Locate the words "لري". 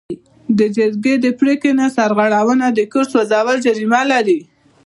4.11-4.39